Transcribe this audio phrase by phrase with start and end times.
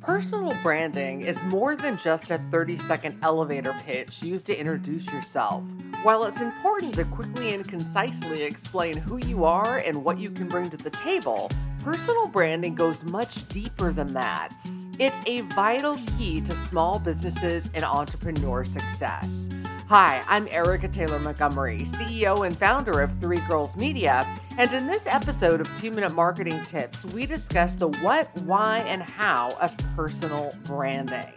[0.00, 5.62] Personal branding is more than just a 30 second elevator pitch used to introduce yourself.
[6.02, 10.48] While it's important to quickly and concisely explain who you are and what you can
[10.48, 11.50] bring to the table,
[11.82, 14.54] personal branding goes much deeper than that.
[14.98, 19.50] It's a vital key to small businesses and entrepreneur success.
[19.88, 24.26] Hi, I'm Erica Taylor Montgomery, CEO and founder of Three Girls Media,
[24.60, 29.00] and in this episode of Two Minute Marketing Tips, we discuss the what, why, and
[29.00, 31.32] how of personal branding.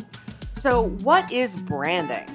[0.58, 2.26] So, what is branding?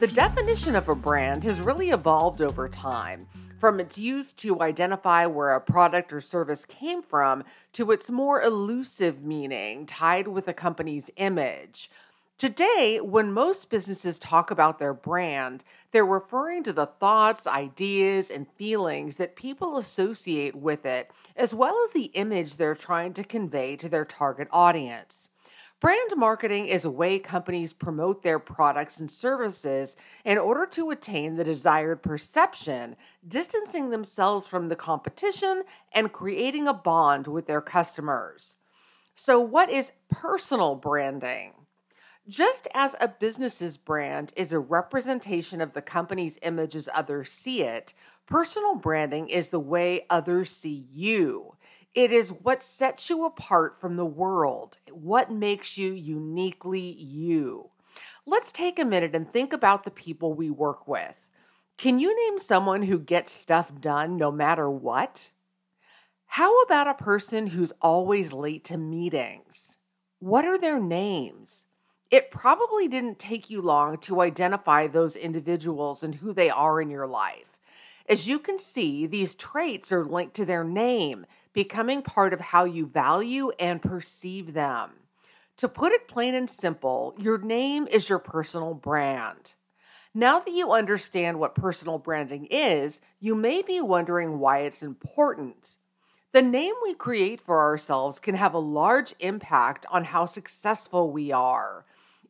[0.00, 3.26] The definition of a brand has really evolved over time,
[3.58, 8.42] from its use to identify where a product or service came from to its more
[8.42, 11.90] elusive meaning tied with a company's image.
[12.36, 15.62] Today, when most businesses talk about their brand,
[15.92, 21.80] they're referring to the thoughts, ideas, and feelings that people associate with it, as well
[21.84, 25.28] as the image they're trying to convey to their target audience.
[25.80, 31.36] Brand marketing is a way companies promote their products and services in order to attain
[31.36, 32.96] the desired perception,
[33.26, 35.62] distancing themselves from the competition
[35.92, 38.56] and creating a bond with their customers.
[39.14, 41.52] So, what is personal branding?
[42.28, 47.62] Just as a business's brand is a representation of the company's image as others see
[47.62, 47.92] it,
[48.26, 51.56] personal branding is the way others see you.
[51.94, 57.68] It is what sets you apart from the world, what makes you uniquely you.
[58.24, 61.28] Let's take a minute and think about the people we work with.
[61.76, 65.28] Can you name someone who gets stuff done no matter what?
[66.24, 69.76] How about a person who's always late to meetings?
[70.20, 71.66] What are their names?
[72.14, 76.88] It probably didn't take you long to identify those individuals and who they are in
[76.88, 77.58] your life.
[78.08, 82.66] As you can see, these traits are linked to their name, becoming part of how
[82.66, 84.90] you value and perceive them.
[85.56, 89.54] To put it plain and simple, your name is your personal brand.
[90.14, 95.78] Now that you understand what personal branding is, you may be wondering why it's important.
[96.30, 101.32] The name we create for ourselves can have a large impact on how successful we
[101.32, 101.84] are.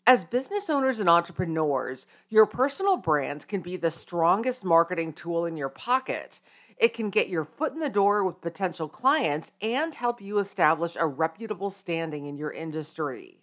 [0.07, 5.57] As business owners and entrepreneurs, your personal brand can be the strongest marketing tool in
[5.57, 6.41] your pocket.
[6.77, 10.95] It can get your foot in the door with potential clients and help you establish
[10.97, 13.39] a reputable standing in your industry.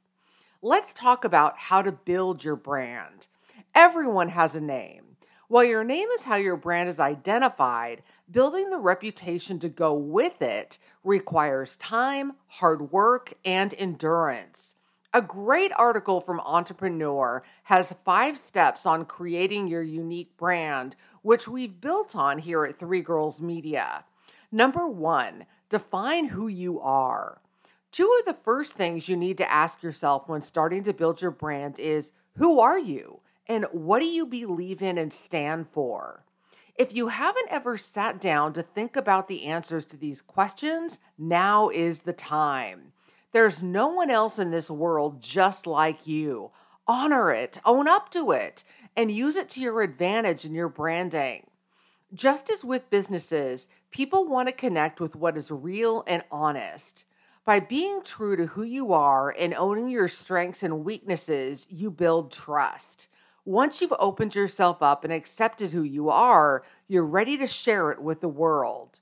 [0.62, 3.26] Let's talk about how to build your brand.
[3.74, 5.18] Everyone has a name.
[5.48, 10.44] While your name is how your brand is identified, building the reputation to go with
[10.44, 14.76] it requires time, hard work, and endurance.
[15.14, 21.82] A great article from Entrepreneur has five steps on creating your unique brand, which we've
[21.82, 24.06] built on here at Three Girls Media.
[24.54, 27.42] Number one, define who you are.
[27.92, 31.32] Two of the first things you need to ask yourself when starting to build your
[31.32, 36.24] brand is who are you and what do you believe in and stand for?
[36.76, 41.68] If you haven't ever sat down to think about the answers to these questions, now
[41.68, 42.91] is the time.
[43.32, 46.52] There's no one else in this world just like you.
[46.88, 48.64] Honor it, own up to it,
[48.96, 51.48] and use it to your advantage in your branding.
[52.14, 57.06] Just as with businesses, people want to connect with what is real and honest.
[57.46, 62.32] By being true to who you are and owning your strengths and weaknesses, you build
[62.32, 63.08] trust.
[63.46, 68.02] Once you've opened yourself up and accepted who you are, you're ready to share it
[68.02, 69.00] with the world.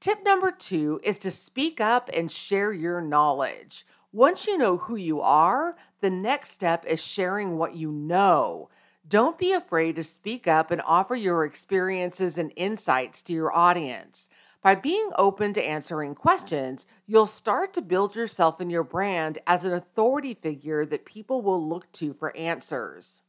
[0.00, 3.84] Tip number two is to speak up and share your knowledge.
[4.12, 8.70] Once you know who you are, the next step is sharing what you know.
[9.06, 14.30] Don't be afraid to speak up and offer your experiences and insights to your audience.
[14.62, 19.64] By being open to answering questions, you'll start to build yourself and your brand as
[19.64, 23.20] an authority figure that people will look to for answers.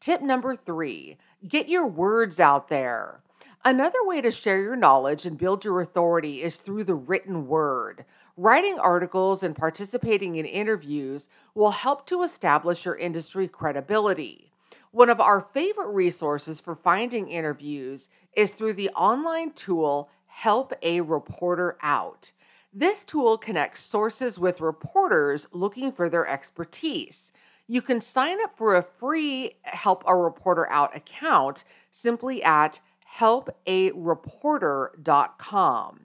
[0.00, 3.20] Tip number three get your words out there.
[3.66, 8.04] Another way to share your knowledge and build your authority is through the written word.
[8.36, 14.50] Writing articles and participating in interviews will help to establish your industry credibility.
[14.90, 21.00] One of our favorite resources for finding interviews is through the online tool Help a
[21.00, 22.32] Reporter Out.
[22.70, 27.32] This tool connects sources with reporters looking for their expertise.
[27.66, 32.80] You can sign up for a free Help a Reporter Out account simply at
[33.18, 36.00] helpareporter.com.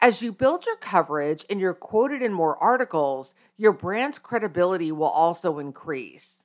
[0.00, 5.08] As you build your coverage and you're quoted in more articles, your brand's credibility will
[5.08, 6.44] also increase.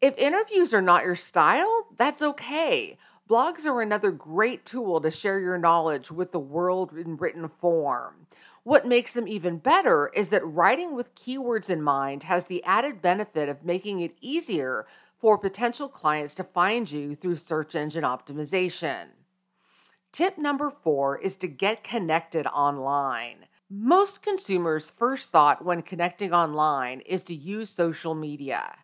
[0.00, 2.96] If interviews are not your style, that's okay.
[3.28, 8.26] Blogs are another great tool to share your knowledge with the world in written form.
[8.62, 13.02] What makes them even better is that writing with keywords in mind has the added
[13.02, 14.86] benefit of making it easier
[15.18, 19.06] for potential clients to find you through search engine optimization.
[20.14, 23.46] Tip number four is to get connected online.
[23.68, 28.76] Most consumers' first thought when connecting online is to use social media.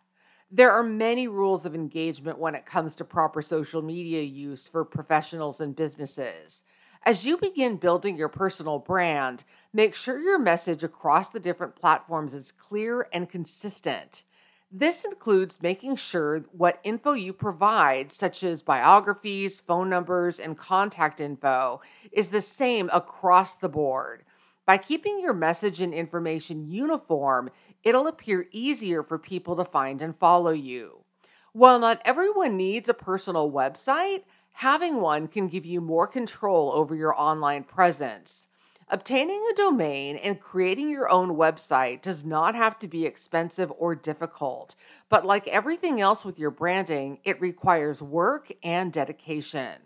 [0.51, 4.83] There are many rules of engagement when it comes to proper social media use for
[4.83, 6.63] professionals and businesses.
[7.03, 12.33] As you begin building your personal brand, make sure your message across the different platforms
[12.33, 14.23] is clear and consistent.
[14.73, 21.19] This includes making sure what info you provide, such as biographies, phone numbers, and contact
[21.19, 24.23] info, is the same across the board.
[24.65, 27.49] By keeping your message and information uniform,
[27.83, 31.03] it'll appear easier for people to find and follow you.
[31.51, 34.23] While not everyone needs a personal website,
[34.53, 38.47] having one can give you more control over your online presence.
[38.93, 43.95] Obtaining a domain and creating your own website does not have to be expensive or
[43.95, 44.75] difficult,
[45.07, 49.77] but like everything else with your branding, it requires work and dedication.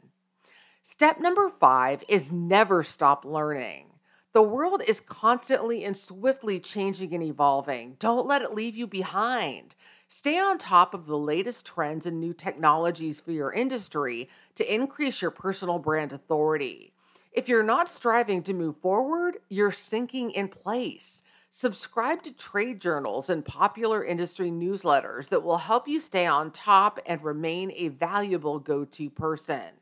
[0.82, 3.90] Step number five is never stop learning.
[4.34, 7.98] The world is constantly and swiftly changing and evolving.
[8.00, 9.76] Don't let it leave you behind.
[10.10, 15.22] Stay on top of the latest trends and new technologies for your industry to increase
[15.22, 16.95] your personal brand authority.
[17.36, 21.22] If you're not striving to move forward, you're sinking in place.
[21.52, 26.98] Subscribe to trade journals and popular industry newsletters that will help you stay on top
[27.06, 29.82] and remain a valuable go to person.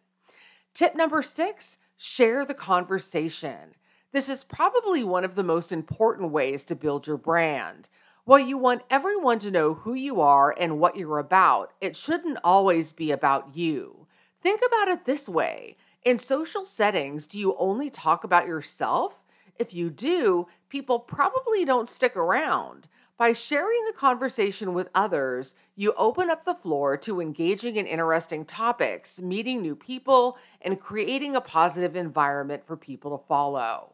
[0.74, 3.76] Tip number six share the conversation.
[4.12, 7.88] This is probably one of the most important ways to build your brand.
[8.26, 12.40] While you want everyone to know who you are and what you're about, it shouldn't
[12.44, 14.08] always be about you.
[14.42, 19.24] Think about it this way in social settings, do you only talk about yourself?
[19.58, 22.88] If you do, people probably don't stick around.
[23.18, 28.44] By sharing the conversation with others, you open up the floor to engaging in interesting
[28.44, 33.94] topics, meeting new people, and creating a positive environment for people to follow.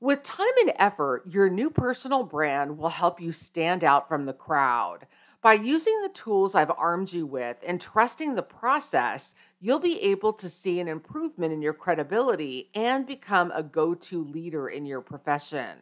[0.00, 4.32] With time and effort, your new personal brand will help you stand out from the
[4.32, 5.06] crowd.
[5.40, 10.32] By using the tools I've armed you with and trusting the process, you'll be able
[10.32, 15.00] to see an improvement in your credibility and become a go to leader in your
[15.00, 15.78] profession.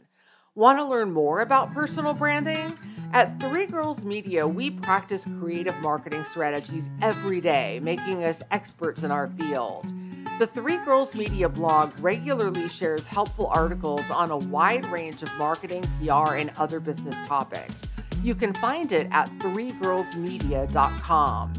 [0.54, 2.76] Want to learn more about personal branding?
[3.14, 9.10] At Three Girls Media, we practice creative marketing strategies every day, making us experts in
[9.10, 9.90] our field.
[10.38, 15.82] The Three Girls Media blog regularly shares helpful articles on a wide range of marketing,
[15.98, 17.88] PR, and other business topics.
[18.26, 21.52] You can find it at threegirlsmedia.com.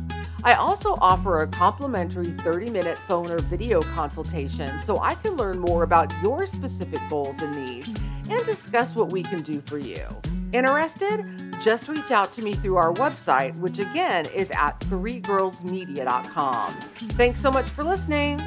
[0.43, 5.59] I also offer a complimentary 30 minute phone or video consultation so I can learn
[5.59, 7.97] more about your specific goals and needs
[8.29, 10.05] and discuss what we can do for you.
[10.51, 11.55] Interested?
[11.61, 16.73] Just reach out to me through our website, which again is at threegirlsmedia.com.
[16.73, 18.41] Thanks so much for listening.